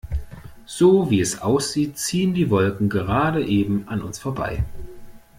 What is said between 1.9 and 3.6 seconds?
ziehen die Wolken gerade